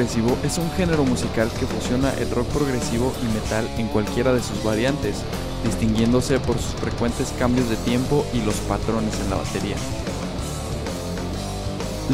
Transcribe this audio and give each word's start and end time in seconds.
progresivo 0.00 0.34
es 0.42 0.56
un 0.56 0.70
género 0.70 1.04
musical 1.04 1.50
que 1.60 1.66
fusiona 1.66 2.10
el 2.14 2.30
rock 2.30 2.46
progresivo 2.46 3.12
y 3.22 3.34
metal 3.34 3.68
en 3.76 3.86
cualquiera 3.88 4.32
de 4.32 4.42
sus 4.42 4.64
variantes, 4.64 5.16
distinguiéndose 5.62 6.40
por 6.40 6.56
sus 6.56 6.74
frecuentes 6.76 7.34
cambios 7.38 7.68
de 7.68 7.76
tiempo 7.76 8.24
y 8.32 8.40
los 8.40 8.54
patrones 8.60 9.12
en 9.20 9.28
la 9.28 9.36
batería. 9.36 9.76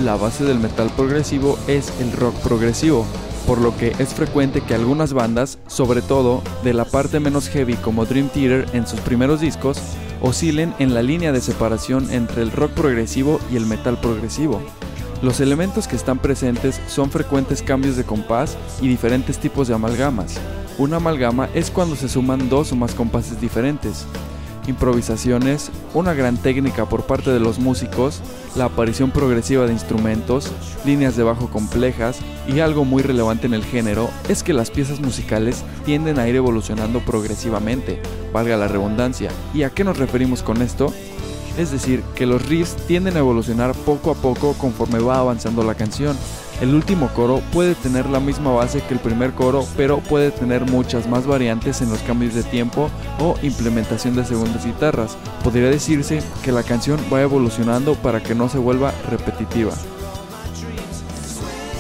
La 0.05 0.17
base 0.17 0.43
del 0.43 0.59
metal 0.59 0.91
progresivo 0.97 1.61
es 1.69 1.93
el 2.01 2.11
rock 2.11 2.35
progresivo, 2.41 3.07
por 3.47 3.61
lo 3.61 3.77
que 3.77 3.95
es 4.01 4.15
frecuente 4.15 4.63
que 4.63 4.75
algunas 4.75 5.13
bandas, 5.13 5.59
sobre 5.69 6.03
todo 6.03 6.43
de 6.65 6.75
la 6.75 6.87
parte 6.87 7.21
menos 7.21 7.49
heavy 7.49 7.75
como 7.75 8.05
Dream 8.05 8.31
Theater 8.31 8.67
en 8.73 8.89
sus 8.89 8.99
primeros 8.99 9.41
discos, 9.41 9.79
oscilen 10.21 10.75
en 10.81 10.93
la 10.93 11.03
línea 11.03 11.31
de 11.31 11.41
separación 11.41 12.11
entre 12.11 12.43
el 12.43 12.51
rock 12.51 12.73
progresivo 12.73 13.39
y 13.53 13.57
el 13.57 13.67
metal 13.67 13.97
progresivo. 14.01 14.61
Los 15.23 15.41
elementos 15.41 15.89
que 15.89 15.97
están 15.97 16.19
presentes 16.19 16.81
son 16.89 17.11
frecuentes 17.11 17.63
cambios 17.63 17.97
de 17.97 18.05
compás 18.05 18.57
y 18.83 18.89
diferentes 18.89 19.39
tipos 19.39 19.67
de 19.67 19.75
amalgamas. 19.75 20.37
Una 20.79 20.97
amalgama 20.97 21.49
es 21.55 21.71
cuando 21.71 21.97
se 21.97 22.09
suman 22.09 22.51
dos 22.51 22.73
o 22.73 22.77
más 22.77 22.95
compases 22.95 23.41
diferentes. 23.41 24.07
Improvisaciones, 24.67 25.71
una 25.95 26.13
gran 26.13 26.37
técnica 26.37 26.87
por 26.87 27.05
parte 27.05 27.31
de 27.31 27.41
los 27.41 27.59
músicos, 27.59 28.21
la 28.57 28.67
aparición 28.67 29.11
progresiva 29.11 29.65
de 29.65 29.73
instrumentos, 29.73 30.53
líneas 30.85 31.17
de 31.17 31.23
bajo 31.23 31.49
complejas 31.49 32.19
y 32.47 32.61
algo 32.61 32.85
muy 32.85 33.03
relevante 33.03 33.47
en 33.47 33.55
el 33.55 33.65
género 33.65 34.11
es 34.29 34.43
que 34.43 34.53
las 34.53 34.71
piezas 34.71 35.01
musicales 35.01 35.65
tienden 35.87 36.19
a 36.19 36.29
ir 36.29 36.35
evolucionando 36.35 37.01
progresivamente, 37.01 38.03
valga 38.33 38.57
la 38.57 38.69
redundancia. 38.69 39.31
¿Y 39.55 39.63
a 39.63 39.71
qué 39.71 39.83
nos 39.83 39.99
referimos 39.99 40.43
con 40.43 40.61
esto? 40.61 40.93
Es 41.57 41.71
decir, 41.71 42.03
que 42.15 42.27
los 42.27 42.47
riffs 42.47 42.77
tienden 42.87 43.17
a 43.17 43.21
evolucionar 43.21 43.75
poco 43.75 44.11
a 44.11 44.15
poco 44.15 44.53
conforme 44.55 44.99
va 44.99 45.19
avanzando 45.19 45.63
la 45.63 45.75
canción. 45.75 46.17
El 46.61 46.75
último 46.75 47.09
coro 47.15 47.41
puede 47.53 47.75
tener 47.75 48.07
la 48.09 48.21
misma 48.21 48.53
base 48.53 48.83
que 48.83 48.95
el 48.95 49.01
primer 49.01 49.33
coro, 49.33 49.67
pero 49.77 49.99
puede 50.01 50.31
tener 50.31 50.67
muchas 50.71 51.09
más 51.09 51.27
variantes 51.27 51.81
en 51.81 51.91
los 51.91 52.01
cambios 52.01 52.35
de 52.35 52.43
tiempo 52.43 52.91
o 53.21 53.37
implementación 53.43 54.17
de 54.17 54.25
segundas 54.25 54.67
guitarras. 54.67 55.17
Podría 55.43 55.71
decirse 55.71 56.23
que 56.45 56.53
la 56.53 56.63
canción 56.63 57.01
va 57.13 57.23
evolucionando 57.23 57.95
para 57.95 58.23
que 58.23 58.35
no 58.35 58.51
se 58.51 58.59
vuelva 58.59 58.93
repetitiva. 59.11 59.73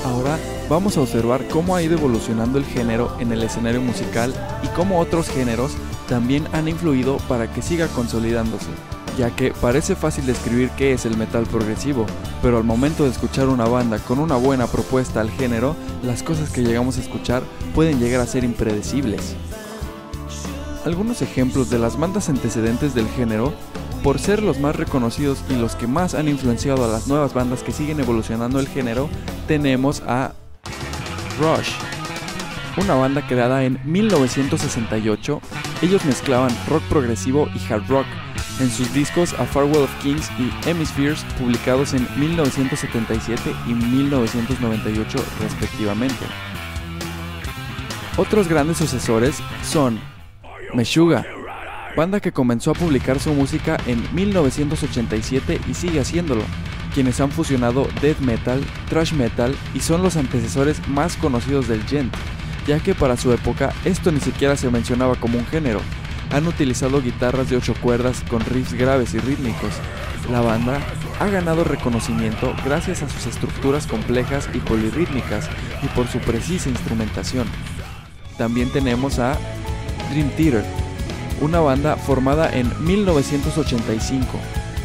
Ahora 0.07 0.39
vamos 0.71 0.97
a 0.97 1.03
observar 1.03 1.47
cómo 1.49 1.77
ha 1.77 1.83
ido 1.83 1.99
evolucionando 1.99 2.59
el 2.59 2.65
género 2.65 3.15
en 3.19 3.31
el 3.31 3.43
escenario 3.43 3.83
musical 3.83 4.33
y 4.63 4.69
cómo 4.69 5.01
otros 5.01 5.29
géneros 5.29 5.73
también 6.09 6.47
han 6.53 6.69
influido 6.69 7.19
para 7.29 7.53
que 7.53 7.61
siga 7.61 7.89
consolidándose 7.89 8.69
ya 9.17 9.35
que 9.35 9.53
parece 9.53 9.97
fácil 9.97 10.27
describir 10.27 10.71
qué 10.77 10.93
es 10.93 11.07
el 11.07 11.17
metal 11.17 11.45
progresivo, 11.47 12.07
pero 12.43 12.59
al 12.59 12.65
momento 12.65 13.05
de 13.05 13.11
escuchar 13.11 13.49
una 13.49 13.67
banda 13.67 13.99
con 13.99 14.19
una 14.19 14.37
buena 14.37 14.67
propuesta 14.67 15.21
al 15.21 15.31
género, 15.31 15.75
las 16.03 16.23
cosas 16.23 16.51
que 16.51 16.63
llegamos 16.63 16.99
a 16.99 17.01
escuchar 17.01 17.43
pueden 17.75 17.99
llegar 17.99 18.21
a 18.21 18.27
ser 18.27 18.45
impredecibles. 18.45 19.35
Algunos 20.85 21.23
ejemplos 21.23 21.71
de 21.71 21.79
las 21.79 21.99
bandas 21.99 22.29
antecedentes 22.29 22.95
del 22.95 23.09
género, 23.09 23.53
por 24.03 24.19
ser 24.21 24.43
los 24.43 24.61
más 24.61 24.77
reconocidos 24.77 25.43
y 25.51 25.55
los 25.55 25.75
que 25.75 25.89
más 25.89 26.15
han 26.15 26.29
influenciado 26.29 26.85
a 26.85 26.89
las 26.89 27.09
nuevas 27.09 27.35
bandas 27.35 27.63
que 27.63 27.73
siguen 27.73 27.99
evolucionando 27.99 28.61
el 28.61 28.69
género, 28.69 29.09
tenemos 29.49 30.03
a 30.07 30.33
Rush, 31.41 31.71
una 32.77 32.95
banda 32.95 33.27
creada 33.27 33.65
en 33.65 33.81
1968. 33.85 35.41
Ellos 35.83 36.05
mezclaban 36.05 36.57
rock 36.69 36.83
progresivo 36.85 37.49
y 37.55 37.73
hard 37.73 37.89
rock, 37.89 38.07
en 38.61 38.71
sus 38.71 38.93
discos 38.93 39.35
A 39.35 39.45
Farewell 39.45 39.83
of 39.83 40.03
Kings 40.03 40.31
y 40.39 40.69
Hemispheres, 40.69 41.25
publicados 41.39 41.95
en 41.95 42.07
1977 42.19 43.55
y 43.67 43.75
1998 43.75 45.19
respectivamente. 45.41 46.25
Otros 48.17 48.49
grandes 48.49 48.79
sucesores 48.79 49.39
son 49.63 50.01
Meshuga, 50.73 51.27
banda 51.97 52.21
que 52.21 52.33
comenzó 52.33 52.71
a 52.71 52.75
publicar 52.75 53.21
su 53.21 53.33
música 53.35 53.77
en 53.87 54.03
1987 54.15 55.61
y 55.69 55.75
sigue 55.75 56.01
haciéndolo, 56.01 56.43
quienes 56.95 57.21
han 57.21 57.31
fusionado 57.31 57.87
death 58.01 58.21
metal, 58.21 58.65
thrash 58.89 59.13
metal 59.13 59.55
y 59.75 59.81
son 59.81 60.03
los 60.03 60.17
antecesores 60.17 60.87
más 60.89 61.17
conocidos 61.17 61.69
del 61.69 61.83
gent, 61.85 62.13
ya 62.67 62.81
que 62.81 62.95
para 62.95 63.19
su 63.19 63.33
época 63.33 63.75
esto 63.85 64.11
ni 64.11 64.21
siquiera 64.21 64.57
se 64.57 64.71
mencionaba 64.71 65.15
como 65.17 65.39
un 65.39 65.47
género, 65.47 65.81
han 66.31 66.47
utilizado 66.47 67.03
guitarras 67.03 67.51
de 67.51 67.57
8 67.57 67.75
cuerdas 67.81 68.23
con 68.29 68.41
riffs 68.41 68.75
graves 68.75 69.15
y 69.15 69.19
rítmicos. 69.19 69.73
La 70.31 70.41
banda 70.41 70.81
ha 71.21 71.27
ganado 71.27 71.65
reconocimiento 71.65 72.55
gracias 72.65 73.03
a 73.03 73.09
sus 73.09 73.27
estructuras 73.27 73.87
complejas 73.87 74.49
y 74.53 74.59
polirrítmicas 74.59 75.49
y 75.83 75.87
por 75.89 76.09
su 76.09 76.19
precisa 76.19 76.69
instrumentación. 76.69 77.47
También 78.37 78.71
tenemos 78.71 79.19
a 79.19 79.39
Dream 80.11 80.31
Theater, 80.31 80.65
una 81.41 81.61
banda 81.61 81.97
formada 81.97 82.51
en 82.53 82.71
1985. 82.85 84.27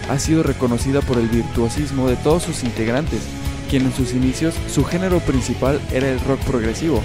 Ha 0.10 0.20
sido 0.20 0.44
reconocida 0.44 1.02
por 1.02 1.18
el 1.18 1.28
virtuosismo 1.28 2.08
de 2.08 2.16
todos 2.18 2.44
sus 2.44 2.64
integrantes, 2.64 3.22
quien 3.70 3.86
en 3.86 3.94
sus 3.94 4.14
inicios 4.14 4.56
su 4.70 4.84
género 4.84 5.20
principal 5.20 5.82
era 5.92 6.10
el 6.10 6.20
rock 6.22 6.40
progresivo, 6.42 7.02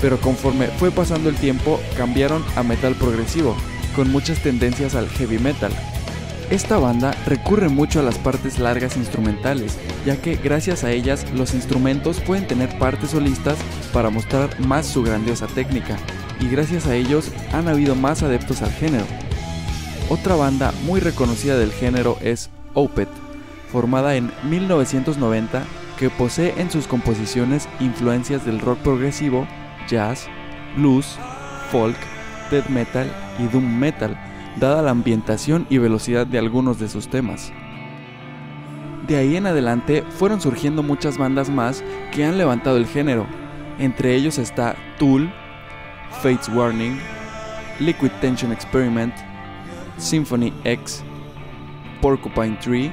pero 0.00 0.20
conforme 0.20 0.66
fue 0.66 0.90
pasando 0.90 1.28
el 1.28 1.36
tiempo 1.36 1.80
cambiaron 1.96 2.44
a 2.56 2.62
metal 2.62 2.94
progresivo, 2.94 3.56
con 3.98 4.12
muchas 4.12 4.38
tendencias 4.38 4.94
al 4.94 5.08
heavy 5.08 5.40
metal. 5.40 5.72
Esta 6.50 6.78
banda 6.78 7.16
recurre 7.26 7.68
mucho 7.68 7.98
a 7.98 8.04
las 8.04 8.16
partes 8.16 8.60
largas 8.60 8.96
instrumentales, 8.96 9.76
ya 10.06 10.16
que 10.16 10.36
gracias 10.36 10.84
a 10.84 10.92
ellas 10.92 11.26
los 11.34 11.52
instrumentos 11.52 12.20
pueden 12.20 12.46
tener 12.46 12.78
partes 12.78 13.10
solistas 13.10 13.58
para 13.92 14.08
mostrar 14.08 14.60
más 14.60 14.86
su 14.86 15.02
grandiosa 15.02 15.48
técnica, 15.48 15.96
y 16.38 16.48
gracias 16.48 16.86
a 16.86 16.94
ellos 16.94 17.32
han 17.52 17.66
habido 17.66 17.96
más 17.96 18.22
adeptos 18.22 18.62
al 18.62 18.70
género. 18.70 19.04
Otra 20.08 20.36
banda 20.36 20.72
muy 20.84 21.00
reconocida 21.00 21.58
del 21.58 21.72
género 21.72 22.18
es 22.20 22.50
Opeth, 22.74 23.10
formada 23.72 24.14
en 24.14 24.30
1990 24.44 25.64
que 25.98 26.08
posee 26.08 26.54
en 26.58 26.70
sus 26.70 26.86
composiciones 26.86 27.68
influencias 27.80 28.46
del 28.46 28.60
rock 28.60 28.78
progresivo, 28.78 29.48
jazz, 29.88 30.28
blues, 30.76 31.18
folk, 31.72 31.96
death 32.50 32.68
metal 32.68 33.10
y 33.38 33.46
doom 33.46 33.78
metal, 33.78 34.18
dada 34.58 34.82
la 34.82 34.90
ambientación 34.90 35.66
y 35.70 35.78
velocidad 35.78 36.26
de 36.26 36.38
algunos 36.38 36.78
de 36.78 36.88
sus 36.88 37.08
temas. 37.08 37.52
De 39.06 39.16
ahí 39.16 39.36
en 39.36 39.46
adelante 39.46 40.04
fueron 40.10 40.40
surgiendo 40.40 40.82
muchas 40.82 41.16
bandas 41.16 41.48
más 41.48 41.82
que 42.12 42.24
han 42.24 42.36
levantado 42.36 42.76
el 42.76 42.86
género, 42.86 43.26
entre 43.78 44.14
ellos 44.14 44.38
está 44.38 44.76
Tool, 44.98 45.32
Fates 46.22 46.48
Warning, 46.48 46.98
Liquid 47.80 48.10
Tension 48.20 48.52
Experiment, 48.52 49.14
Symphony 49.96 50.52
X, 50.64 51.02
Porcupine 52.02 52.56
Tree 52.60 52.92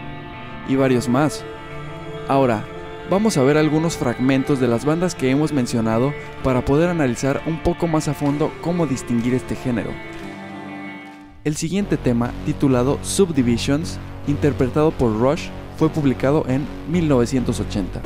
y 0.67 0.75
varios 0.75 1.09
más. 1.09 1.44
Ahora, 2.27 2.63
vamos 3.09 3.38
a 3.38 3.43
ver 3.43 3.57
algunos 3.57 3.97
fragmentos 3.97 4.59
de 4.59 4.67
las 4.67 4.85
bandas 4.85 5.16
que 5.16 5.29
hemos 5.29 5.51
mencionado 5.53 6.13
para 6.43 6.66
poder 6.66 6.89
analizar 6.89 7.41
un 7.45 7.61
poco 7.61 7.88
más 7.88 8.07
a 8.07 8.13
fondo 8.13 8.51
cómo 8.61 8.88
distinguir 8.88 9.33
este 9.33 9.55
género. 9.55 9.91
El 11.44 11.55
siguiente 11.55 11.97
tema, 11.97 12.31
titulado 12.45 12.97
Subdivisions, 13.03 13.99
interpretado 14.27 14.91
por 14.91 15.19
Rush, 15.19 15.50
fue 15.77 15.89
publicado 15.89 16.45
en 16.47 16.65
1980. 16.89 18.01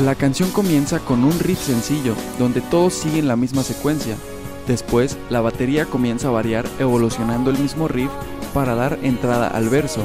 La 0.00 0.14
canción 0.14 0.50
comienza 0.50 1.00
con 1.00 1.22
un 1.22 1.38
riff 1.38 1.60
sencillo, 1.60 2.14
donde 2.38 2.62
todos 2.62 2.94
siguen 2.94 3.28
la 3.28 3.36
misma 3.36 3.62
secuencia. 3.62 4.16
Después, 4.66 5.18
la 5.28 5.42
batería 5.42 5.84
comienza 5.84 6.28
a 6.28 6.32
variar 6.32 6.64
evolucionando 6.78 7.50
el 7.50 7.58
mismo 7.58 7.88
riff 7.88 8.10
para 8.54 8.74
dar 8.74 8.98
entrada 9.02 9.48
al 9.48 9.68
verso. 9.68 10.00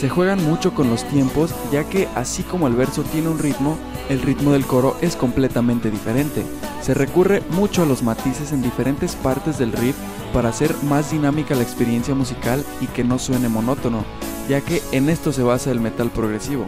Se 0.00 0.08
juegan 0.08 0.42
mucho 0.44 0.72
con 0.72 0.88
los 0.88 1.02
tiempos 1.02 1.52
ya 1.72 1.82
que 1.82 2.06
así 2.14 2.44
como 2.44 2.68
el 2.68 2.74
verso 2.74 3.02
tiene 3.02 3.28
un 3.28 3.40
ritmo, 3.40 3.76
el 4.08 4.22
ritmo 4.22 4.52
del 4.52 4.64
coro 4.64 4.96
es 5.00 5.16
completamente 5.16 5.90
diferente. 5.90 6.44
Se 6.80 6.94
recurre 6.94 7.42
mucho 7.50 7.82
a 7.82 7.86
los 7.86 8.04
matices 8.04 8.52
en 8.52 8.62
diferentes 8.62 9.16
partes 9.16 9.58
del 9.58 9.72
riff 9.72 9.96
para 10.32 10.50
hacer 10.50 10.72
más 10.84 11.10
dinámica 11.10 11.56
la 11.56 11.64
experiencia 11.64 12.14
musical 12.14 12.64
y 12.80 12.86
que 12.86 13.02
no 13.02 13.18
suene 13.18 13.48
monótono, 13.48 14.04
ya 14.48 14.60
que 14.60 14.80
en 14.92 15.08
esto 15.08 15.32
se 15.32 15.42
basa 15.42 15.72
el 15.72 15.80
metal 15.80 16.10
progresivo. 16.10 16.66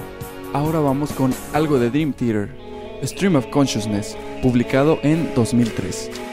Ahora 0.52 0.80
vamos 0.80 1.12
con 1.12 1.32
algo 1.52 1.78
de 1.78 1.90
Dream 1.90 2.12
Theater, 2.12 2.50
Stream 3.04 3.36
of 3.36 3.46
Consciousness, 3.46 4.16
publicado 4.42 4.98
en 5.04 5.32
2003. 5.36 6.29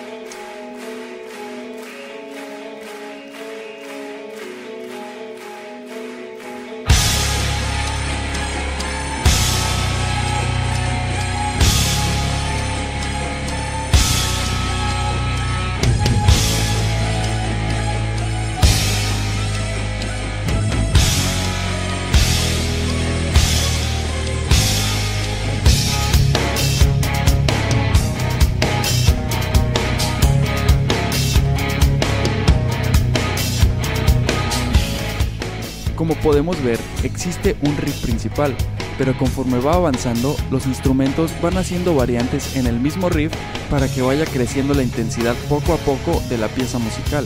Como 35.98 36.14
podemos 36.14 36.62
ver, 36.62 36.80
existe 37.02 37.56
un 37.64 37.76
riff 37.76 38.04
principal, 38.04 38.56
pero 39.00 39.18
conforme 39.18 39.58
va 39.58 39.74
avanzando, 39.74 40.38
los 40.52 40.68
instrumentos 40.68 41.32
van 41.42 41.58
haciendo 41.58 41.96
variantes 41.96 42.56
en 42.56 42.68
el 42.68 42.80
mismo 42.80 43.10
riff 43.10 43.34
para 43.72 43.88
que 43.88 44.04
vaya 44.04 44.26
creciendo 44.28 44.76
la 44.76 44.84
intensidad 44.84 45.34
poco 45.50 45.74
a 45.74 45.78
poco 45.78 46.22
de 46.30 46.38
la 46.38 46.50
pieza 46.50 46.78
musical. 46.78 47.26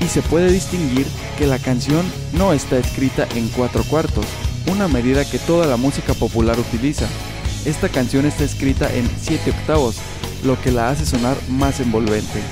Y 0.00 0.08
se 0.08 0.20
puede 0.20 0.50
distinguir 0.50 1.06
que 1.38 1.46
la 1.46 1.60
canción 1.60 2.04
no 2.32 2.52
está 2.52 2.76
escrita 2.76 3.28
en 3.36 3.48
cuatro 3.50 3.84
cuartos, 3.84 4.26
una 4.66 4.88
medida 4.88 5.24
que 5.24 5.38
toda 5.38 5.68
la 5.68 5.76
música 5.76 6.12
popular 6.12 6.58
utiliza. 6.58 7.06
Esta 7.64 7.88
canción 7.88 8.26
está 8.26 8.42
escrita 8.42 8.92
en 8.92 9.08
7 9.20 9.48
octavos, 9.50 9.98
lo 10.42 10.60
que 10.60 10.72
la 10.72 10.90
hace 10.90 11.06
sonar 11.06 11.36
más 11.48 11.78
envolvente. 11.78 12.42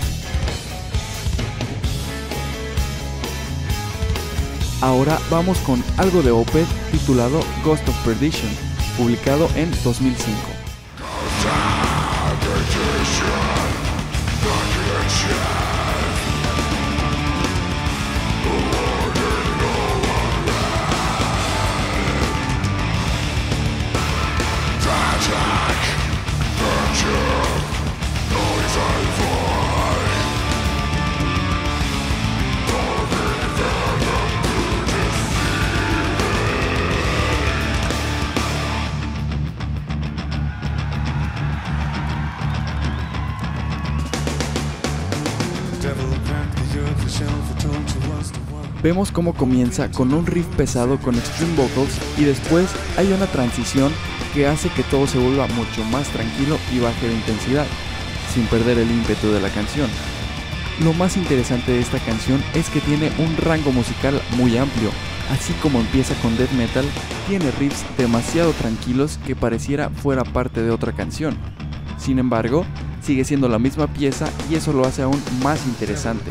Ahora 4.81 5.19
vamos 5.31 5.59
con 5.59 5.82
algo 5.99 6.23
de 6.23 6.31
Opeth 6.31 6.69
titulado 6.91 7.41
Ghost 7.62 7.87
of 7.87 7.97
Perdition, 8.05 8.50
publicado 8.97 9.49
en 9.55 9.71
2005. 9.85 10.61
Vemos 48.82 49.12
cómo 49.12 49.35
comienza 49.35 49.91
con 49.91 50.15
un 50.15 50.27
riff 50.27 50.47
pesado 50.56 50.99
con 50.99 51.15
extreme 51.15 51.55
vocals 51.55 51.99
y 52.17 52.25
después 52.25 52.67
hay 52.97 53.12
una 53.12 53.27
transición 53.27 53.93
que 54.32 54.47
hace 54.47 54.71
que 54.71 54.82
todo 54.85 55.06
se 55.06 55.19
vuelva 55.19 55.47
mucho 55.49 55.85
más 55.91 56.09
tranquilo 56.09 56.56
y 56.75 56.79
baje 56.79 57.09
de 57.09 57.15
intensidad, 57.15 57.67
sin 58.32 58.47
perder 58.47 58.79
el 58.79 58.91
ímpetu 58.91 59.31
de 59.32 59.41
la 59.41 59.50
canción. 59.50 59.91
Lo 60.82 60.94
más 60.94 61.19
interesante 61.19 61.73
de 61.73 61.81
esta 61.81 61.99
canción 61.99 62.43
es 62.55 62.71
que 62.71 62.81
tiene 62.81 63.12
un 63.19 63.37
rango 63.37 63.71
musical 63.71 64.19
muy 64.38 64.56
amplio, 64.56 64.91
así 65.31 65.53
como 65.61 65.81
empieza 65.81 66.15
con 66.23 66.38
death 66.38 66.53
metal, 66.53 66.87
tiene 67.29 67.50
riffs 67.50 67.85
demasiado 67.99 68.53
tranquilos 68.53 69.19
que 69.26 69.37
pareciera 69.37 69.91
fuera 69.91 70.25
parte 70.25 70.62
de 70.62 70.71
otra 70.71 70.93
canción. 70.93 71.37
Sin 71.99 72.19
embargo, 72.19 72.65
sigue 73.03 73.25
siendo 73.25 73.47
la 73.50 73.59
misma 73.59 73.88
pieza 73.88 74.26
y 74.50 74.55
eso 74.55 74.73
lo 74.73 74.87
hace 74.87 75.03
aún 75.03 75.21
más 75.43 75.67
interesante. 75.67 76.31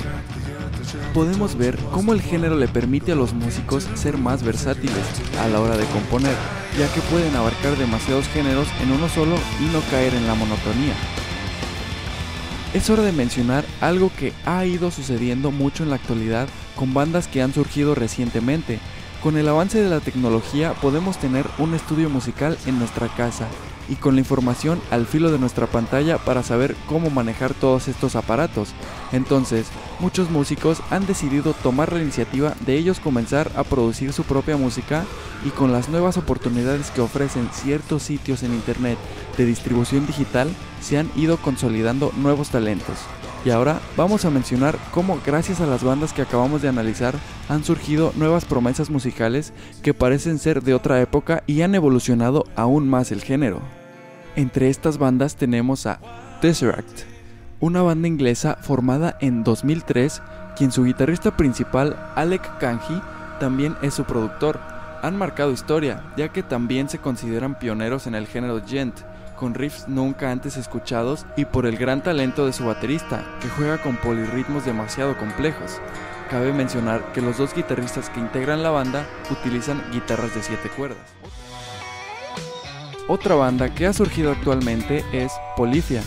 Podemos 1.14 1.56
ver 1.56 1.78
cómo 1.92 2.14
el 2.14 2.22
género 2.22 2.58
le 2.58 2.68
permite 2.68 3.12
a 3.12 3.16
los 3.16 3.34
músicos 3.34 3.88
ser 3.96 4.18
más 4.18 4.44
versátiles 4.44 5.06
a 5.40 5.48
la 5.48 5.60
hora 5.60 5.78
de 5.78 5.86
componer, 5.86 6.36
ya 6.78 6.92
que 6.94 7.02
pueden 7.02 7.36
abarcar 7.36 7.78
demasiados 7.78 8.28
géneros 8.28 8.68
en 8.82 8.92
uno 8.92 9.10
solo 9.10 9.36
y 9.60 9.74
no 9.74 9.82
caer 9.92 10.14
en 10.14 10.28
la 10.28 10.36
monotonía. 10.36 10.94
Es 12.74 12.90
hora 12.92 13.02
de 13.02 13.12
mencionar 13.12 13.66
algo 13.82 14.12
que 14.16 14.32
ha 14.46 14.64
ido 14.66 14.92
sucediendo 14.92 15.50
mucho 15.50 15.84
en 15.84 15.90
la 15.90 15.96
actualidad 15.96 16.48
con 16.76 16.94
bandas 16.94 17.28
que 17.28 17.42
han 17.42 17.54
surgido 17.54 17.96
recientemente. 17.96 18.80
Con 19.21 19.36
el 19.36 19.50
avance 19.50 19.83
de 19.83 19.89
la 19.89 20.00
tecnología 20.00 20.74
podemos 20.75 21.18
tener 21.18 21.45
un 21.57 21.74
estudio 21.74 22.10
musical 22.10 22.57
en 22.66 22.80
nuestra 22.80 23.10
casa 23.10 23.48
y 23.89 23.95
con 23.95 24.16
la 24.16 24.21
información 24.21 24.80
al 24.92 25.06
filo 25.06 25.30
de 25.30 25.39
nuestra 25.39 25.68
pantalla 25.68 26.18
para 26.18 26.42
saber 26.42 26.74
cómo 26.88 27.10
manejar 27.10 27.54
todos 27.54 27.89
estos 27.89 28.16
aparatos. 28.16 28.69
Entonces, 29.12 29.68
muchos 30.00 30.30
músicos 30.30 30.81
han 30.89 31.06
decidido 31.06 31.51
tomar 31.51 31.92
la 31.92 32.01
iniciativa 32.01 32.54
de 32.66 32.77
ellos 32.77 33.01
comenzar 33.01 33.51
a 33.57 33.66
producir 33.66 34.13
su 34.13 34.24
propia 34.24 34.56
música 34.56 35.04
y 35.45 35.50
con 35.50 35.74
las 35.74 35.89
nuevas 35.89 36.16
oportunidades 36.16 36.89
que 36.92 37.01
ofrecen 37.01 37.50
ciertos 37.51 38.04
sitios 38.04 38.44
en 38.44 38.54
internet 38.54 38.98
de 39.38 39.45
distribución 39.45 40.07
digital 40.07 40.48
se 40.80 40.98
han 40.98 41.12
ido 41.18 41.36
consolidando 41.36 42.14
nuevos 42.16 42.52
talentos. 42.52 42.95
Y 43.46 43.52
ahora 43.52 43.80
vamos 43.96 44.26
a 44.26 44.30
mencionar 44.30 44.78
cómo 44.94 45.19
gracias 45.26 45.62
a 45.62 45.66
las 45.66 45.84
bandas 45.84 46.12
que 46.12 46.22
acabamos 46.22 46.62
de 46.62 46.68
analizar 46.68 47.16
han 47.48 47.64
surgido 47.64 48.12
nuevas 48.16 48.44
promesas 48.44 48.90
musicales 48.90 49.54
que 49.81 49.94
parecen 49.94 50.40
ser 50.40 50.62
de 50.62 50.74
otra 50.74 51.02
época 51.02 51.44
y 51.48 51.62
han 51.62 51.74
evolucionado 51.74 52.46
aún 52.56 52.90
más 52.90 53.12
el 53.12 53.22
género. 53.22 53.62
Entre 54.36 54.69
estas 54.69 54.98
bandas 54.98 55.38
tenemos 55.38 55.86
a 55.86 56.00
Tesseract, 56.42 57.04
una 57.62 57.81
banda 57.81 58.08
inglesa 58.08 58.58
formada 58.62 59.18
en 59.22 59.44
2003, 59.44 60.22
quien 60.58 60.72
su 60.72 60.84
guitarrista 60.84 61.36
principal, 61.38 61.98
Alec 62.16 62.58
Kanji, 62.60 63.02
también 63.40 63.76
es 63.81 63.94
su 63.94 64.04
productor. 64.04 64.60
Han 65.02 65.18
marcado 65.18 65.52
historia, 65.52 66.04
ya 66.18 66.30
que 66.30 66.44
también 66.44 66.90
se 66.90 67.00
consideran 67.00 67.58
pioneros 67.58 68.06
en 68.06 68.16
el 68.16 68.28
género 68.28 68.62
gent, 68.66 68.96
con 69.40 69.54
riffs 69.54 69.88
nunca 69.88 70.31
antes 70.31 70.58
escuchados 70.58 71.26
y 71.38 71.46
por 71.46 71.66
el 71.66 71.78
gran 71.78 72.04
talento 72.04 72.46
de 72.46 72.52
su 72.52 72.66
baterista, 72.66 73.24
que 73.42 73.48
juega 73.48 73.81
con 73.81 73.96
polirritmos 73.96 74.66
demasiado 74.66 75.18
complejos. 75.18 75.80
Cabe 76.30 76.52
mencionar 76.52 77.14
que 77.14 77.22
los 77.22 77.38
dos 77.38 77.56
guitarristas 77.56 78.10
que 78.10 78.19
integran 78.19 78.62
la 78.62 78.69
banda 78.69 79.08
utilizan 79.31 79.81
guitarras 79.94 80.36
de 80.36 80.44
7 80.44 80.69
cuerdas. 80.76 80.98
Otra 83.08 83.36
banda 83.36 83.74
que 83.74 83.88
ha 83.88 83.94
surgido 83.94 84.31
actualmente 84.31 85.06
es 85.14 85.31
Polifia. 85.56 86.04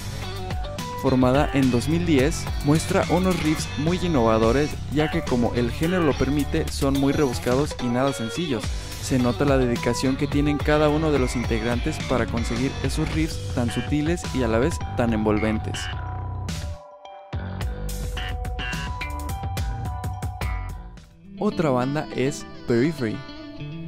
Formada 1.00 1.50
en 1.54 1.72
2010, 1.72 2.44
muestra 2.64 3.04
unos 3.10 3.42
riffs 3.42 3.66
muy 3.78 3.98
innovadores 4.00 4.70
ya 4.92 5.10
que 5.10 5.22
como 5.22 5.52
el 5.54 5.72
género 5.72 6.04
lo 6.04 6.12
permite 6.12 6.68
son 6.68 7.00
muy 7.00 7.12
rebuscados 7.12 7.74
y 7.82 7.86
nada 7.86 8.12
sencillos. 8.12 8.62
Se 9.02 9.18
nota 9.18 9.44
la 9.44 9.58
dedicación 9.58 10.16
que 10.16 10.28
tienen 10.28 10.56
cada 10.56 10.88
uno 10.88 11.10
de 11.10 11.18
los 11.18 11.34
integrantes 11.36 11.98
para 12.08 12.24
conseguir 12.26 12.70
esos 12.84 13.12
riffs 13.12 13.36
tan 13.54 13.70
sutiles 13.70 14.22
y 14.34 14.44
a 14.44 14.48
la 14.48 14.58
vez 14.58 14.78
tan 14.96 15.12
envolventes. 15.12 15.78
Otra 21.38 21.70
banda 21.70 22.06
es 22.14 22.46
Periphery. 22.68 23.16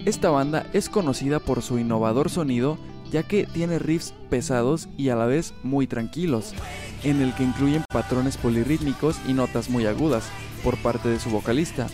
Esta 0.04 0.30
banda 0.30 0.66
es 0.72 0.88
conocida 0.88 1.38
por 1.38 1.62
su 1.62 1.78
innovador 1.78 2.28
sonido 2.28 2.76
ya 3.14 3.22
que 3.22 3.46
tiene 3.46 3.78
riffs 3.78 4.12
pesados 4.28 4.88
y 4.96 5.10
a 5.10 5.14
la 5.14 5.26
vez 5.26 5.54
muy 5.62 5.86
tranquilos, 5.86 6.52
en 7.04 7.22
el 7.22 7.32
que 7.34 7.44
incluyen 7.44 7.84
patrones 7.88 8.36
polirrítmicos 8.36 9.16
y 9.28 9.34
notas 9.34 9.70
muy 9.70 9.86
agudas 9.86 10.24
por 10.64 10.76
parte 10.78 11.08
de 11.08 11.20
su 11.20 11.30
vocalista. 11.30 11.86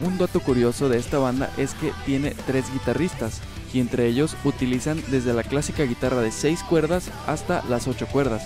Un 0.00 0.18
dato 0.18 0.40
curioso 0.40 0.88
de 0.88 0.98
esta 0.98 1.18
banda 1.18 1.52
es 1.56 1.74
que 1.74 1.92
tiene 2.06 2.34
tres 2.46 2.72
guitarristas, 2.72 3.40
y 3.72 3.80
entre 3.80 4.06
ellos 4.06 4.36
utilizan 4.44 5.02
desde 5.08 5.32
la 5.32 5.42
clásica 5.42 5.84
guitarra 5.84 6.20
de 6.20 6.30
6 6.30 6.62
cuerdas 6.64 7.10
hasta 7.26 7.62
las 7.68 7.88
8 7.88 8.06
cuerdas. 8.06 8.42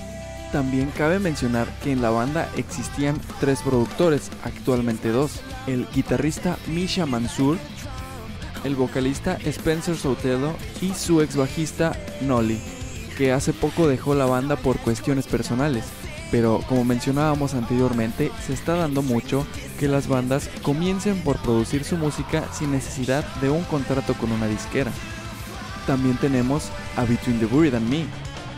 También 0.53 0.93
cabe 0.97 1.19
mencionar 1.19 1.67
que 1.81 1.93
en 1.93 2.03
la 2.03 2.11
banda 2.11 2.49
existían 2.57 3.21
tres 3.41 3.63
productores, 3.63 4.31
actualmente 4.45 5.11
dos, 5.11 5.41
el 5.67 5.87
guitarrista 5.93 6.57
Misha 6.69 7.05
Mansur, 7.05 7.59
el 8.65 8.77
vocalista 8.77 9.39
Spencer 9.45 9.97
Sotelo 9.97 10.55
y 10.81 10.95
su 10.95 11.21
ex 11.21 11.37
bajista 11.37 11.97
Nolly, 12.21 12.61
que 13.19 13.33
hace 13.33 13.53
poco 13.53 13.89
dejó 13.89 14.15
la 14.15 14.27
banda 14.27 14.57
por 14.57 14.79
cuestiones 14.79 15.27
personales. 15.27 15.85
Pero 16.31 16.61
como 16.69 16.85
mencionábamos 16.85 17.55
anteriormente, 17.55 18.33
se 18.45 18.53
está 18.53 18.75
dando 18.75 19.03
mucho 19.03 19.47
que 19.79 19.89
las 19.89 20.09
bandas 20.09 20.51
comiencen 20.63 21.21
por 21.23 21.39
producir 21.39 21.85
su 21.85 21.97
música 21.97 22.45
sin 22.53 22.73
necesidad 22.73 23.25
de 23.41 23.51
un 23.51 23.63
contrato 23.65 24.15
con 24.15 24.33
una 24.33 24.47
disquera. 24.47 24.91
También 25.87 26.17
tenemos 26.17 26.71
a 26.97 27.05
Between 27.05 27.39
the 27.39 27.47
Buried 27.47 27.75
and 27.75 27.89
Me, 27.89 28.05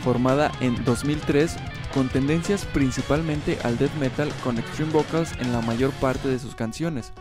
formada 0.02 0.50
en 0.60 0.82
2003 0.84 1.56
con 1.92 2.08
tendencias 2.08 2.64
principalmente 2.66 3.58
al 3.64 3.76
death 3.78 3.94
metal 3.98 4.30
con 4.44 4.58
extreme 4.58 4.92
vocals 4.92 5.32
en 5.38 5.52
la 5.52 5.60
mayor 5.60 5.90
parte 5.92 6.28
de 6.28 6.38
sus 6.38 6.54
canciones. 6.54 7.12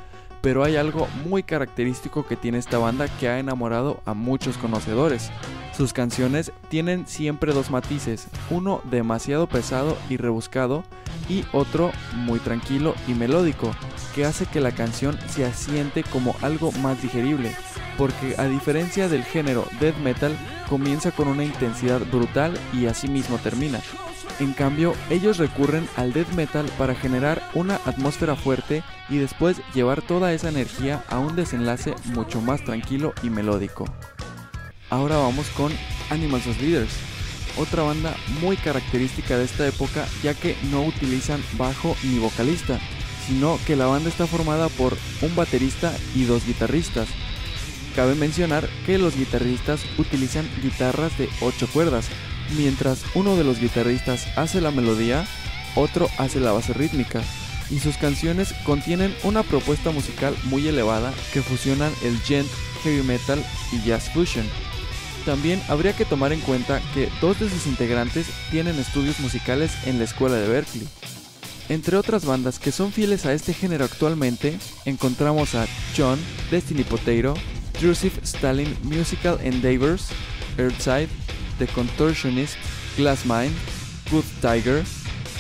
Pero 0.41 0.63
hay 0.63 0.75
algo 0.75 1.07
muy 1.25 1.43
característico 1.43 2.25
que 2.25 2.35
tiene 2.35 2.57
esta 2.57 2.77
banda 2.77 3.07
que 3.19 3.27
ha 3.27 3.39
enamorado 3.39 4.01
a 4.05 4.13
muchos 4.13 4.57
conocedores. 4.57 5.31
Sus 5.75 5.93
canciones 5.93 6.51
tienen 6.69 7.05
siempre 7.07 7.53
dos 7.53 7.69
matices, 7.69 8.27
uno 8.49 8.81
demasiado 8.85 9.47
pesado 9.47 9.97
y 10.09 10.17
rebuscado 10.17 10.83
y 11.29 11.45
otro 11.51 11.91
muy 12.15 12.39
tranquilo 12.39 12.95
y 13.07 13.13
melódico, 13.13 13.71
que 14.15 14.25
hace 14.25 14.45
que 14.45 14.61
la 14.61 14.71
canción 14.71 15.17
se 15.27 15.45
asiente 15.45 16.03
como 16.03 16.35
algo 16.41 16.71
más 16.83 17.01
digerible, 17.01 17.55
porque 17.97 18.35
a 18.37 18.45
diferencia 18.45 19.07
del 19.09 19.23
género 19.23 19.65
death 19.79 19.97
metal, 19.97 20.35
comienza 20.69 21.11
con 21.11 21.27
una 21.27 21.43
intensidad 21.43 22.01
brutal 22.11 22.57
y 22.73 22.85
así 22.85 23.07
mismo 23.07 23.37
termina. 23.37 23.81
En 24.39 24.53
cambio, 24.53 24.93
ellos 25.09 25.37
recurren 25.37 25.87
al 25.95 26.13
death 26.13 26.31
metal 26.33 26.65
para 26.77 26.93
generar 26.93 27.41
una 27.55 27.75
atmósfera 27.85 28.35
fuerte 28.35 28.83
y 29.09 29.17
después 29.17 29.61
llevar 29.73 30.01
toda 30.01 30.31
esa 30.33 30.49
energía 30.49 31.03
a 31.09 31.17
un 31.17 31.35
desenlace 31.35 31.95
mucho 32.13 32.39
más 32.41 32.63
tranquilo 32.63 33.13
y 33.23 33.29
melódico. 33.29 33.85
Ahora 34.89 35.17
vamos 35.17 35.47
con 35.49 35.71
Animals 36.11 36.47
as 36.47 36.61
Leaders, 36.61 36.93
otra 37.57 37.83
banda 37.83 38.15
muy 38.41 38.55
característica 38.57 39.37
de 39.37 39.45
esta 39.45 39.67
época 39.67 40.05
ya 40.23 40.33
que 40.33 40.55
no 40.71 40.83
utilizan 40.83 41.43
bajo 41.57 41.95
ni 42.03 42.19
vocalista, 42.19 42.79
sino 43.27 43.57
que 43.65 43.75
la 43.75 43.87
banda 43.87 44.09
está 44.09 44.27
formada 44.27 44.69
por 44.69 44.95
un 45.21 45.35
baterista 45.35 45.93
y 46.15 46.23
dos 46.25 46.45
guitarristas. 46.45 47.07
Cabe 47.97 48.15
mencionar 48.15 48.69
que 48.85 48.97
los 48.97 49.17
guitarristas 49.17 49.81
utilizan 49.97 50.47
guitarras 50.61 51.17
de 51.17 51.27
8 51.41 51.67
cuerdas, 51.73 52.07
Mientras 52.55 53.03
uno 53.13 53.35
de 53.35 53.43
los 53.43 53.59
guitarristas 53.59 54.27
hace 54.37 54.61
la 54.61 54.71
melodía, 54.71 55.27
otro 55.75 56.09
hace 56.17 56.39
la 56.39 56.51
base 56.51 56.73
rítmica, 56.73 57.21
y 57.69 57.79
sus 57.79 57.97
canciones 57.97 58.53
contienen 58.63 59.13
una 59.23 59.43
propuesta 59.43 59.91
musical 59.91 60.35
muy 60.45 60.67
elevada 60.67 61.13
que 61.33 61.41
fusionan 61.41 61.91
el 62.03 62.17
gent, 62.19 62.47
heavy 62.83 63.03
metal 63.03 63.43
y 63.73 63.85
jazz 63.85 64.09
fusion. 64.11 64.45
También 65.25 65.61
habría 65.67 65.91
que 65.91 66.05
tomar 66.05 66.31
en 66.31 66.39
cuenta 66.39 66.81
que 66.93 67.09
dos 67.19 67.37
de 67.39 67.49
sus 67.49 67.67
integrantes 67.67 68.27
tienen 68.49 68.79
estudios 68.79 69.19
musicales 69.19 69.71
en 69.85 69.97
la 69.97 70.05
escuela 70.05 70.37
de 70.37 70.47
Berkeley. 70.47 70.87
Entre 71.67 71.97
otras 71.97 72.23
bandas 72.23 72.59
que 72.59 72.71
son 72.71 72.93
fieles 72.93 73.25
a 73.25 73.33
este 73.33 73.53
género 73.53 73.83
actualmente, 73.83 74.57
encontramos 74.85 75.53
a 75.53 75.67
John, 75.97 76.17
Destiny 76.49 76.83
Potato, 76.83 77.33
Drusif 77.79 78.19
Stalin 78.23 78.75
Musical 78.83 79.39
Endeavors, 79.41 80.09
Earthside, 80.57 81.09
The 81.59 81.67
Contortionist, 81.67 82.55
Glassmine, 82.97 83.53
Good 84.09 84.25
Tiger, 84.41 84.83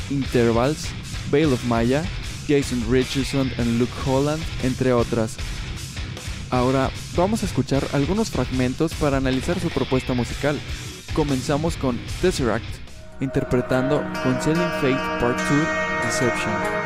Intervals, 0.09 0.87
Veil 1.31 1.51
of 1.53 1.63
Maya, 1.65 2.03
Jason 2.47 2.83
Richardson 2.89 3.51
and 3.57 3.79
Luke 3.79 3.93
Holland, 4.05 4.41
entre 4.63 4.93
otras. 4.93 5.37
Ahora 6.49 6.89
vamos 7.15 7.43
a 7.43 7.45
escuchar 7.45 7.85
algunos 7.93 8.29
fragmentos 8.29 8.93
para 8.93 9.17
analizar 9.17 9.59
su 9.59 9.69
propuesta 9.69 10.13
musical. 10.13 10.57
Comenzamos 11.13 11.75
con 11.75 11.99
Tesseract, 12.21 12.65
interpretando 13.19 14.01
Concealing 14.23 14.69
Fate 14.81 15.19
Part 15.19 15.39
2 15.39 16.05
Deception. 16.05 16.76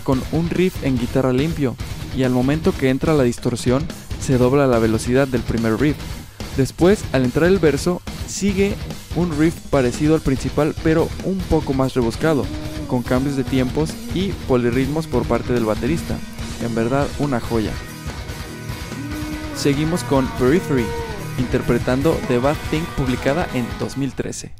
Con 0.00 0.22
un 0.32 0.50
riff 0.50 0.82
en 0.84 0.98
guitarra 0.98 1.32
limpio 1.32 1.76
y 2.16 2.24
al 2.24 2.32
momento 2.32 2.72
que 2.72 2.90
entra 2.90 3.14
la 3.14 3.22
distorsión 3.22 3.86
se 4.20 4.38
dobla 4.38 4.66
la 4.66 4.78
velocidad 4.78 5.28
del 5.28 5.42
primer 5.42 5.78
riff. 5.80 5.96
Después, 6.56 7.04
al 7.12 7.24
entrar 7.24 7.48
el 7.48 7.58
verso, 7.58 8.00
sigue 8.26 8.74
un 9.16 9.36
riff 9.38 9.54
parecido 9.70 10.14
al 10.14 10.20
principal 10.20 10.74
pero 10.82 11.08
un 11.24 11.38
poco 11.38 11.74
más 11.74 11.94
rebuscado, 11.94 12.44
con 12.88 13.02
cambios 13.02 13.36
de 13.36 13.44
tiempos 13.44 13.90
y 14.14 14.28
polirritmos 14.48 15.06
por 15.06 15.24
parte 15.24 15.52
del 15.52 15.64
baterista. 15.64 16.16
En 16.62 16.74
verdad, 16.74 17.06
una 17.18 17.40
joya. 17.40 17.72
Seguimos 19.56 20.02
con 20.04 20.26
Periphery, 20.38 20.86
interpretando 21.38 22.18
The 22.28 22.38
Bad 22.38 22.56
Thing 22.70 22.84
publicada 22.96 23.48
en 23.54 23.66
2013. 23.78 24.52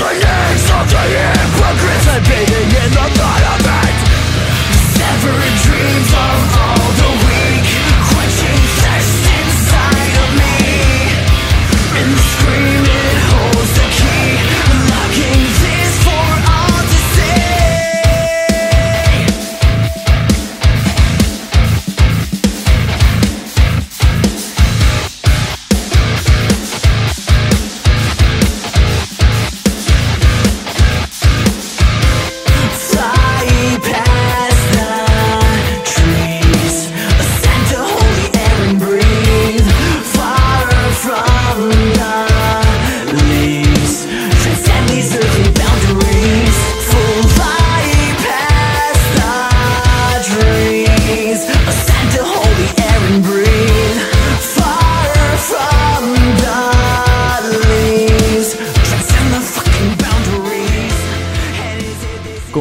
Step 0.00 0.08
the 0.08 0.24
names 0.24 0.64
of 0.70 0.88
the 0.88 1.02
hypocrites 1.12 2.08
And 2.08 2.24
bathing 2.24 2.72
in 2.72 2.90
the 2.90 3.06
parliament 3.20 3.96
Severing 4.96 5.56
dreams 5.60 6.12
of 6.16 6.56
all 6.56 6.88
the 6.96 7.29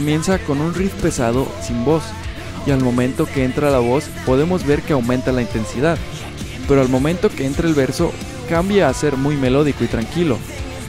Comienza 0.09 0.39
con 0.39 0.59
un 0.59 0.73
riff 0.73 0.91
pesado 1.03 1.47
sin 1.61 1.85
voz, 1.85 2.01
y 2.65 2.71
al 2.71 2.83
momento 2.83 3.27
que 3.27 3.43
entra 3.43 3.69
la 3.69 3.77
voz 3.77 4.05
podemos 4.25 4.65
ver 4.65 4.81
que 4.81 4.93
aumenta 4.93 5.31
la 5.31 5.43
intensidad, 5.43 5.99
pero 6.67 6.81
al 6.81 6.89
momento 6.89 7.29
que 7.29 7.45
entra 7.45 7.67
el 7.67 7.75
verso 7.75 8.11
cambia 8.49 8.89
a 8.89 8.93
ser 8.95 9.17
muy 9.17 9.37
melódico 9.37 9.83
y 9.83 9.87
tranquilo. 9.87 10.39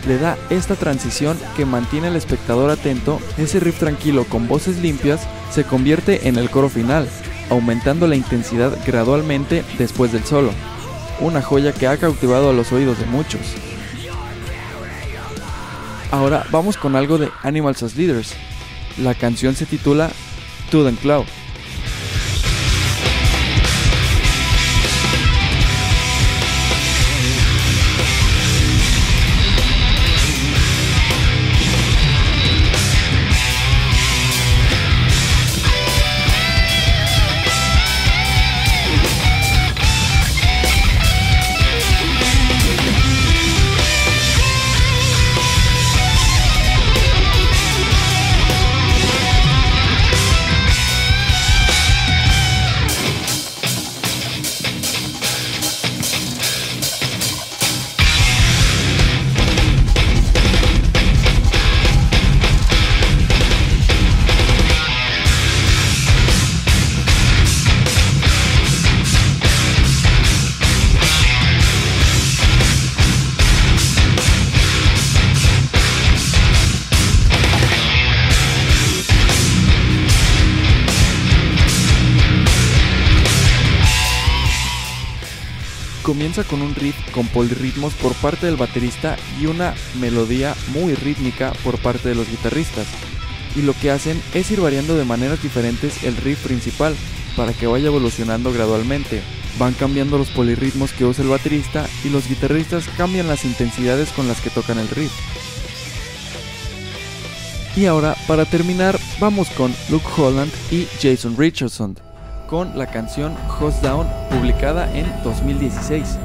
Le 0.08 0.16
da 0.16 0.38
esta 0.48 0.74
transición 0.74 1.38
que 1.54 1.66
mantiene 1.66 2.06
al 2.06 2.16
espectador 2.16 2.70
atento, 2.70 3.20
ese 3.36 3.60
riff 3.60 3.78
tranquilo 3.78 4.24
con 4.24 4.48
voces 4.48 4.78
limpias 4.78 5.20
se 5.52 5.64
convierte 5.64 6.26
en 6.26 6.36
el 6.36 6.48
coro 6.48 6.70
final, 6.70 7.06
aumentando 7.50 8.06
la 8.06 8.16
intensidad 8.16 8.74
gradualmente 8.86 9.64
después 9.76 10.12
del 10.12 10.24
solo, 10.24 10.50
una 11.20 11.42
joya 11.42 11.74
que 11.74 11.86
ha 11.86 11.98
cautivado 11.98 12.48
a 12.48 12.54
los 12.54 12.72
oídos 12.72 12.98
de 12.98 13.04
muchos. 13.04 13.42
Ahora 16.10 16.46
vamos 16.50 16.78
con 16.78 16.96
algo 16.96 17.18
de 17.18 17.28
Animals 17.42 17.82
as 17.82 17.96
Leaders. 17.96 18.34
La 19.00 19.14
canción 19.14 19.54
se 19.56 19.66
titula 19.66 20.10
To 20.70 20.84
the 20.84 20.94
Cloud. 20.96 21.39
Comienza 86.40 86.56
con 86.56 86.62
un 86.62 86.74
riff 86.74 86.96
con 87.12 87.26
polirritmos 87.26 87.92
por 87.94 88.14
parte 88.14 88.46
del 88.46 88.56
baterista 88.56 89.16
y 89.40 89.46
una 89.46 89.74
melodía 90.00 90.54
muy 90.72 90.94
rítmica 90.94 91.52
por 91.62 91.78
parte 91.78 92.08
de 92.08 92.14
los 92.14 92.30
guitarristas. 92.30 92.86
Y 93.56 93.62
lo 93.62 93.74
que 93.74 93.90
hacen 93.90 94.20
es 94.32 94.50
ir 94.50 94.60
variando 94.60 94.96
de 94.96 95.04
maneras 95.04 95.42
diferentes 95.42 96.02
el 96.02 96.16
riff 96.16 96.42
principal 96.44 96.94
para 97.36 97.52
que 97.52 97.66
vaya 97.66 97.88
evolucionando 97.88 98.52
gradualmente. 98.52 99.20
Van 99.58 99.74
cambiando 99.74 100.16
los 100.16 100.30
polirritmos 100.30 100.92
que 100.92 101.04
usa 101.04 101.24
el 101.24 101.30
baterista 101.30 101.86
y 102.04 102.08
los 102.08 102.26
guitarristas 102.26 102.88
cambian 102.96 103.28
las 103.28 103.44
intensidades 103.44 104.08
con 104.10 104.26
las 104.26 104.40
que 104.40 104.50
tocan 104.50 104.78
el 104.78 104.88
riff. 104.88 105.12
Y 107.76 107.84
ahora, 107.84 108.16
para 108.26 108.46
terminar, 108.46 108.98
vamos 109.20 109.50
con 109.50 109.74
Luke 109.90 110.06
Holland 110.16 110.50
y 110.70 110.86
Jason 111.02 111.36
Richardson 111.36 111.96
con 112.50 112.76
la 112.76 112.86
canción 112.88 113.36
Host 113.60 113.80
Down 113.80 114.08
publicada 114.28 114.92
en 114.92 115.06
2016. 115.22 116.18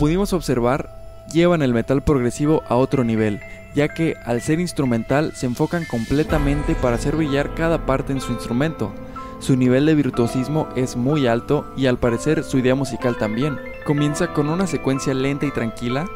Pudimos 0.00 0.32
observar, 0.32 0.88
llevan 1.30 1.60
el 1.60 1.74
metal 1.74 2.00
progresivo 2.00 2.62
a 2.70 2.76
otro 2.76 3.04
nivel, 3.04 3.38
ya 3.74 3.88
que 3.88 4.16
al 4.24 4.40
ser 4.40 4.58
instrumental 4.58 5.32
se 5.34 5.44
enfocan 5.44 5.84
completamente 5.84 6.74
para 6.74 6.96
hacer 6.96 7.16
brillar 7.16 7.54
cada 7.54 7.84
parte 7.84 8.14
en 8.14 8.22
su 8.22 8.32
instrumento. 8.32 8.94
Su 9.40 9.56
nivel 9.56 9.84
de 9.84 9.94
virtuosismo 9.94 10.70
es 10.74 10.96
muy 10.96 11.26
alto 11.26 11.70
y 11.76 11.84
al 11.84 11.98
parecer 11.98 12.44
su 12.44 12.56
idea 12.56 12.74
musical 12.74 13.18
también. 13.18 13.58
Comienza 13.84 14.32
con 14.32 14.48
una 14.48 14.66
secuencia 14.66 15.12
lenta 15.12 15.44
y 15.44 15.50
tranquila, 15.50 16.08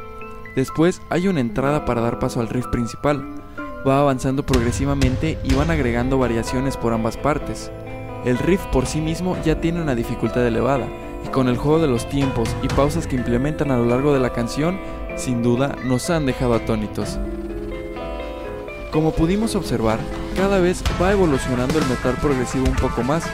después 0.56 1.02
hay 1.10 1.28
una 1.28 1.40
entrada 1.40 1.84
para 1.84 2.00
dar 2.00 2.18
paso 2.18 2.40
al 2.40 2.48
riff 2.48 2.68
principal. 2.68 3.22
Va 3.86 4.00
avanzando 4.00 4.46
progresivamente 4.46 5.38
y 5.44 5.52
van 5.52 5.70
agregando 5.70 6.16
variaciones 6.16 6.78
por 6.78 6.94
ambas 6.94 7.18
partes. 7.18 7.70
El 8.24 8.38
riff 8.38 8.64
por 8.72 8.86
sí 8.86 9.02
mismo 9.02 9.36
ya 9.44 9.60
tiene 9.60 9.82
una 9.82 9.94
dificultad 9.94 10.46
elevada, 10.46 10.86
y 11.24 11.28
con 11.28 11.48
el 11.48 11.56
juego 11.56 11.80
de 11.80 11.88
los 11.88 12.08
tiempos 12.08 12.48
y 12.62 12.68
pausas 12.68 13.06
que 13.06 13.16
implementan 13.16 13.70
a 13.70 13.76
lo 13.76 13.87
largo 13.87 14.12
de 14.12 14.20
la 14.20 14.32
canción, 14.32 14.78
sin 15.16 15.42
duda 15.42 15.76
nos 15.84 16.10
han 16.10 16.26
dejado 16.26 16.54
atónitos. 16.54 17.18
Como 18.90 19.12
pudimos 19.12 19.56
observar, 19.56 19.98
cada 20.37 20.60
vez 20.60 20.82
va 21.02 21.12
evolucionando 21.12 21.78
el 21.78 21.87
metal 21.87 22.14
progresivo 22.20 22.66
un 22.66 22.76
poco 22.76 23.02
más, 23.02 23.24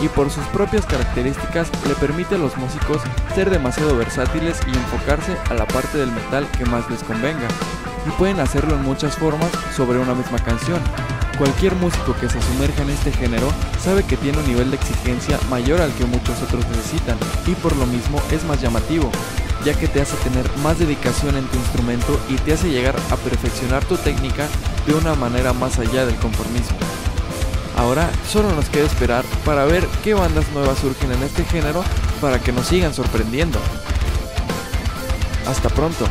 y 0.00 0.08
por 0.08 0.28
sus 0.28 0.44
propias 0.46 0.86
características 0.86 1.70
le 1.86 1.94
permite 1.94 2.34
a 2.34 2.38
los 2.38 2.56
músicos 2.56 3.00
ser 3.34 3.48
demasiado 3.48 3.96
versátiles 3.96 4.60
y 4.66 4.70
enfocarse 4.70 5.36
a 5.50 5.54
la 5.54 5.66
parte 5.66 5.98
del 5.98 6.10
metal 6.10 6.46
que 6.58 6.64
más 6.64 6.90
les 6.90 7.02
convenga, 7.04 7.46
y 8.06 8.10
pueden 8.18 8.40
hacerlo 8.40 8.74
en 8.74 8.82
muchas 8.82 9.16
formas 9.16 9.50
sobre 9.74 9.98
una 9.98 10.14
misma 10.14 10.38
canción, 10.38 10.80
Cualquier 11.38 11.74
músico 11.74 12.14
que 12.20 12.28
se 12.28 12.40
sumerja 12.40 12.82
en 12.82 12.90
este 12.90 13.10
género 13.10 13.48
sabe 13.82 14.04
que 14.04 14.16
tiene 14.16 14.38
un 14.38 14.46
nivel 14.46 14.70
de 14.70 14.76
exigencia 14.76 15.38
mayor 15.50 15.80
al 15.80 15.92
que 15.94 16.04
muchos 16.04 16.40
otros 16.42 16.64
necesitan 16.68 17.18
y 17.46 17.54
por 17.56 17.74
lo 17.76 17.86
mismo 17.86 18.22
es 18.30 18.44
más 18.44 18.62
llamativo, 18.62 19.10
ya 19.64 19.74
que 19.74 19.88
te 19.88 20.00
hace 20.00 20.16
tener 20.18 20.48
más 20.58 20.78
dedicación 20.78 21.36
en 21.36 21.46
tu 21.46 21.56
instrumento 21.56 22.20
y 22.28 22.36
te 22.36 22.52
hace 22.52 22.70
llegar 22.70 22.94
a 23.10 23.16
perfeccionar 23.16 23.84
tu 23.84 23.96
técnica 23.96 24.46
de 24.86 24.94
una 24.94 25.14
manera 25.16 25.52
más 25.52 25.78
allá 25.80 26.06
del 26.06 26.16
conformismo. 26.16 26.76
Ahora 27.76 28.08
solo 28.28 28.54
nos 28.54 28.68
queda 28.68 28.86
esperar 28.86 29.24
para 29.44 29.64
ver 29.64 29.84
qué 30.04 30.14
bandas 30.14 30.48
nuevas 30.52 30.78
surgen 30.78 31.10
en 31.10 31.22
este 31.24 31.44
género 31.44 31.82
para 32.20 32.38
que 32.38 32.52
nos 32.52 32.68
sigan 32.68 32.94
sorprendiendo. 32.94 33.58
Hasta 35.46 35.68
pronto. 35.68 36.06